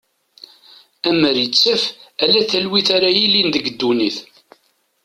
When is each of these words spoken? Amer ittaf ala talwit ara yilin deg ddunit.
Amer 1.09 1.35
ittaf 1.45 1.83
ala 2.23 2.41
talwit 2.49 2.87
ara 2.95 3.09
yilin 3.17 3.49
deg 3.51 3.65
ddunit. 3.73 4.17